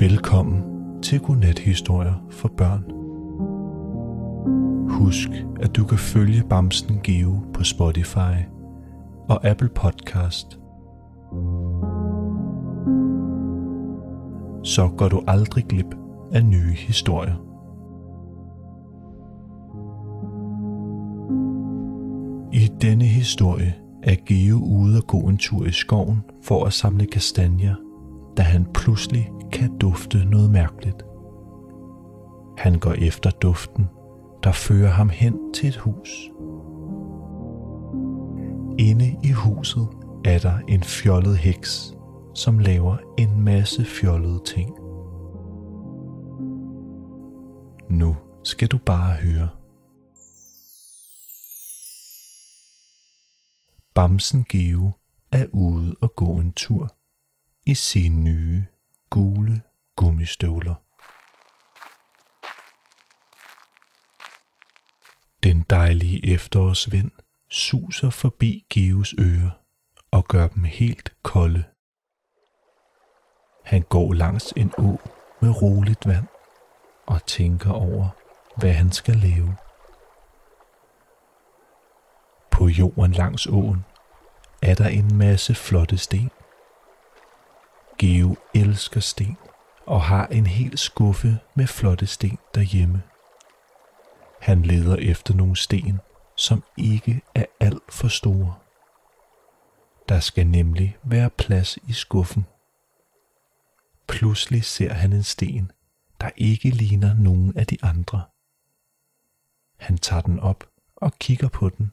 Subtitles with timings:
[0.00, 0.62] Velkommen
[1.02, 2.84] til Godnat-historier for børn.
[4.90, 5.28] Husk,
[5.60, 8.34] at du kan følge Bamsen Geo på Spotify
[9.28, 10.46] og Apple Podcast.
[14.64, 15.94] Så går du aldrig glip
[16.32, 17.36] af nye historier.
[22.52, 27.06] I denne historie er Geo ude og gå en tur i skoven for at samle
[27.06, 27.74] kastanjer,
[28.36, 31.04] da han pludselig kan dufte noget mærkeligt.
[32.58, 33.88] Han går efter duften,
[34.44, 36.30] der fører ham hen til et hus.
[38.78, 39.88] Inde i huset
[40.24, 41.94] er der en fjollet heks,
[42.34, 44.70] som laver en masse fjollede ting.
[47.90, 49.48] Nu skal du bare høre.
[53.94, 54.90] Bamsen Geo
[55.32, 56.88] er ude og gå en tur
[57.66, 58.64] i sin nye
[59.10, 59.62] gule
[59.96, 60.74] gummistøvler.
[65.42, 67.10] Den dejlige efterårsvind
[67.50, 69.50] suser forbi Geos ører
[70.10, 71.64] og gør dem helt kolde.
[73.64, 74.98] Han går langs en å
[75.42, 76.26] med roligt vand
[77.06, 78.08] og tænker over,
[78.56, 79.56] hvad han skal lave.
[82.50, 83.84] På jorden langs åen
[84.62, 86.30] er der en masse flotte sten.
[88.00, 89.36] Geo elsker sten
[89.86, 93.02] og har en hel skuffe med flotte sten derhjemme.
[94.40, 96.00] Han leder efter nogle sten,
[96.36, 98.54] som ikke er alt for store.
[100.08, 102.46] Der skal nemlig være plads i skuffen.
[104.08, 105.72] Pludselig ser han en sten,
[106.20, 108.22] der ikke ligner nogen af de andre.
[109.78, 110.64] Han tager den op
[110.96, 111.92] og kigger på den.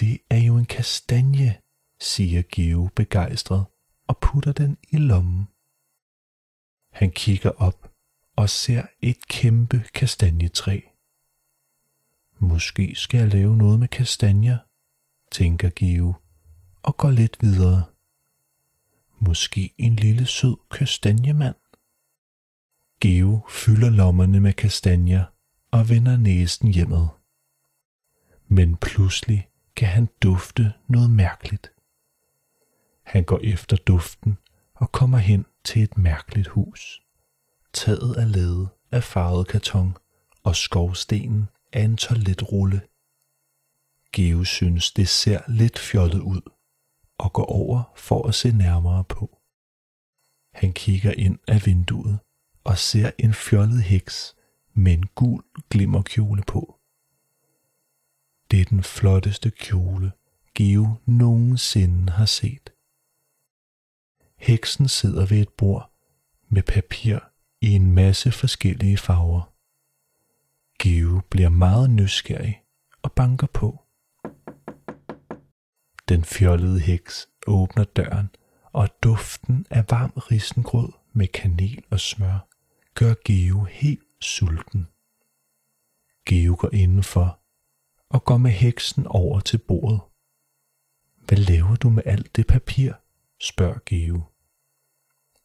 [0.00, 1.60] Det er jo en kastanje,
[2.00, 3.64] siger Geo begejstret
[4.10, 5.48] og putter den i lommen.
[6.92, 7.92] Han kigger op
[8.36, 10.80] og ser et kæmpe kastanjetræ.
[12.38, 14.58] Måske skal jeg lave noget med kastanjer,
[15.32, 16.14] tænker Give
[16.82, 17.84] og går lidt videre.
[19.18, 21.56] Måske en lille sød kastanjemand.
[23.00, 25.24] Geo fylder lommerne med kastanjer
[25.70, 27.06] og vender næsten hjemad.
[28.48, 31.72] Men pludselig kan han dufte noget mærkeligt.
[33.10, 34.38] Han går efter duften
[34.74, 37.02] og kommer hen til et mærkeligt hus.
[37.72, 39.96] Taget er lavet af farvet karton,
[40.42, 42.80] og skovstenen er en toiletrulle.
[44.12, 46.40] Geo synes, det ser lidt fjollet ud,
[47.18, 49.38] og går over for at se nærmere på.
[50.54, 52.18] Han kigger ind af vinduet
[52.64, 54.36] og ser en fjollet heks
[54.74, 56.78] med en gul glimmerkjole på.
[58.50, 60.12] Det er den flotteste kjole,
[60.54, 62.70] Geo nogensinde har set.
[64.40, 65.92] Heksen sidder ved et bord
[66.48, 67.18] med papir
[67.60, 69.52] i en masse forskellige farver.
[70.78, 72.62] Give bliver meget nysgerrig
[73.02, 73.78] og banker på.
[76.08, 78.30] Den fjollede heks åbner døren,
[78.72, 82.48] og duften af varm risengrød med kanel og smør
[82.94, 84.88] gør Geo helt sulten.
[86.26, 87.40] Geo går indenfor
[88.08, 90.00] og går med heksen over til bordet.
[91.26, 92.92] Hvad laver du med alt det papir?
[93.40, 94.29] spørger Geo.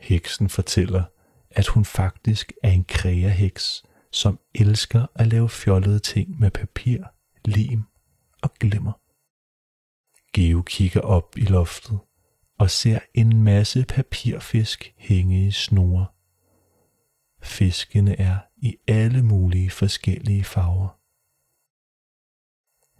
[0.00, 1.04] Heksen fortæller,
[1.50, 7.04] at hun faktisk er en kreaheks, som elsker at lave fjollede ting med papir,
[7.44, 7.84] lim
[8.42, 8.92] og glimmer.
[10.32, 11.98] Geo kigger op i loftet
[12.58, 16.06] og ser en masse papirfisk hænge i snore.
[17.42, 21.00] Fiskene er i alle mulige forskellige farver.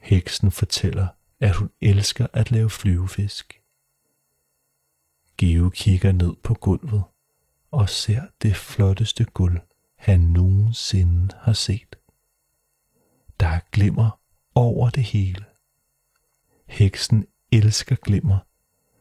[0.00, 1.06] Heksen fortæller,
[1.40, 3.63] at hun elsker at lave flyvefisk.
[5.36, 7.02] Geo kigger ned på gulvet
[7.70, 9.60] og ser det flotteste guld,
[9.96, 11.96] han nogensinde har set.
[13.40, 14.20] Der er glimmer
[14.54, 15.44] over det hele.
[16.66, 18.38] Heksen elsker glimmer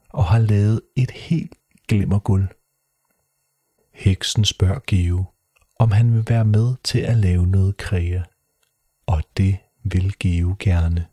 [0.10, 1.54] og har lavet et helt
[1.88, 2.48] glimmerguld.
[3.92, 5.26] Heksen spørger Geo,
[5.80, 8.24] om han vil være med til at lave noget kræa,
[9.06, 11.08] og det vil Geo gerne.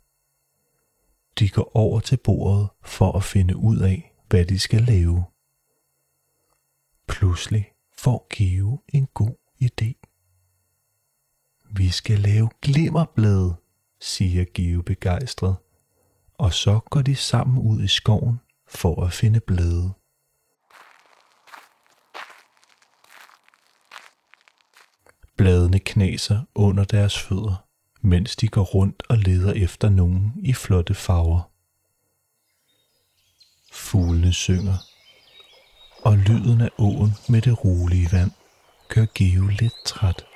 [1.38, 5.24] De går over til bordet for at finde ud af, hvad de skal lave.
[7.08, 9.92] Pludselig får Geo en god idé.
[11.70, 13.56] Vi skal lave glimmerblade,
[14.00, 15.56] siger Geo begejstret,
[16.38, 19.92] og så går de sammen ud i skoven for at finde blade.
[25.36, 27.66] Bladene knaser under deres fødder,
[28.00, 31.49] mens de går rundt og leder efter nogen i flotte farver.
[33.80, 34.78] Fuglene synger.
[36.02, 38.30] og lyden af åen med det rolige vand
[38.88, 40.26] gør Geo lidt træt.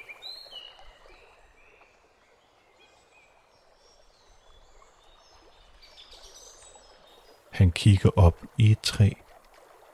[7.52, 9.10] Han kigger op i et træ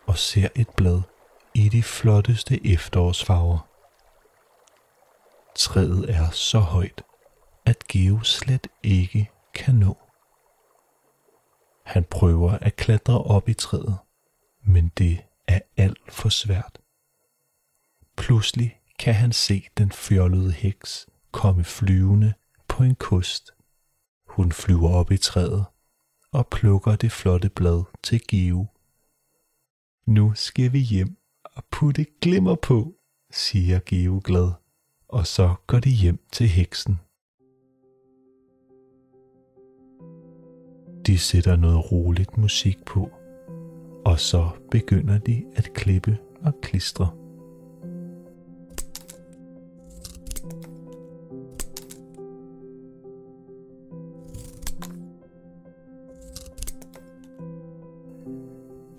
[0.06, 1.02] og ser et blad
[1.54, 3.58] i de flotteste efterårsfarver.
[5.54, 7.02] Træet er så højt,
[7.66, 10.09] at Geo slet ikke kan nå.
[11.90, 13.98] Han prøver at klatre op i træet,
[14.62, 16.78] men det er alt for svært.
[18.16, 22.34] Pludselig kan han se den fjollede heks komme flyvende
[22.68, 23.50] på en kost.
[24.26, 25.64] Hun flyver op i træet
[26.32, 28.68] og plukker det flotte blad til Give.
[30.06, 32.94] Nu skal vi hjem og putte glimmer på,
[33.30, 34.52] siger Geo glad,
[35.08, 37.00] og så går de hjem til heksen.
[41.06, 43.10] De sætter noget roligt musik på,
[44.04, 47.08] og så begynder de at klippe og klistre.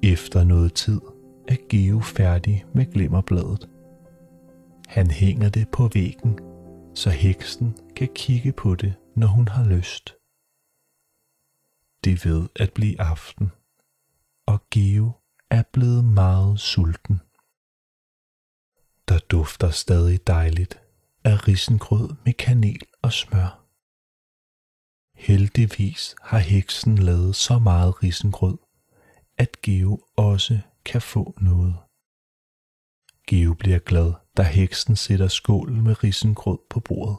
[0.04, 1.02] Efter noget tid
[1.48, 3.70] er Geo færdig med glimmerbladet.
[4.88, 6.40] Han hænger det på væggen,
[6.96, 10.21] så heksen kan kigge på det, når hun har lyst.
[12.04, 13.52] Det ved at blive aften,
[14.46, 15.12] og Geo
[15.50, 17.18] er blevet meget sulten.
[19.10, 20.82] Der dufter stadig dejligt
[21.24, 23.62] af risengrød med kanel og smør.
[25.16, 28.58] Heldigvis har heksen lavet så meget risengrød,
[29.38, 31.76] at Geo også kan få noget.
[33.28, 37.18] Geo bliver glad, da heksen sætter skålen med risengrød på bordet.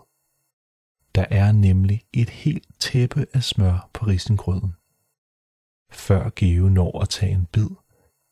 [1.14, 4.74] Der er nemlig et helt tæppe af smør på risengrøden.
[5.90, 7.68] Før Geo når at tage en bid,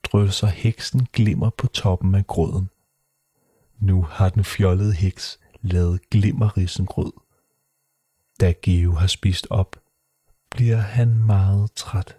[0.02, 2.70] drysser heksen glimmer på toppen af grøden.
[3.78, 7.12] Nu har den fjollede heks lavet glimmerrisengrød.
[8.40, 9.76] Da Geo har spist op,
[10.50, 12.18] bliver han meget træt.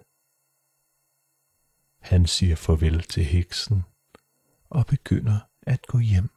[2.00, 3.84] Han siger farvel til heksen
[4.70, 6.30] og begynder at gå hjem.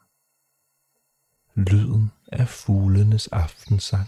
[1.58, 4.08] Lyden af fuglenes aftensang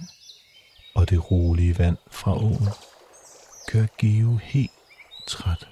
[0.96, 2.68] og det rolige vand fra åen
[3.72, 4.72] gør Geo helt
[5.28, 5.70] træt.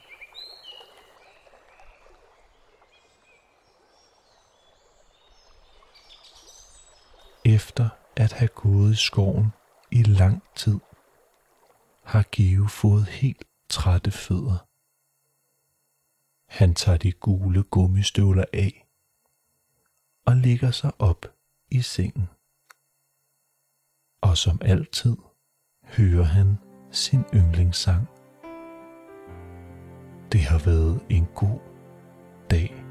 [7.45, 9.53] Efter at have gået i skoven
[9.91, 10.79] i lang tid,
[12.03, 14.67] har Geo fået helt trætte fødder.
[16.57, 18.87] Han tager de gule gummistøvler af
[20.25, 21.34] og ligger sig op
[21.71, 22.29] i sengen.
[24.21, 25.17] Og som altid
[25.83, 26.57] hører han
[26.91, 28.07] sin yndlingssang.
[30.31, 31.59] Det har været en god
[32.51, 32.84] dag.